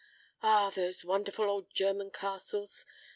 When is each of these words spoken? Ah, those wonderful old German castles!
Ah, 0.41 0.71
those 0.71 1.03
wonderful 1.05 1.45
old 1.47 1.69
German 1.75 2.09
castles! 2.09 2.87